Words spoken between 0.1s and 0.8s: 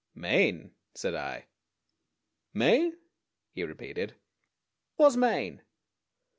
"Maine,"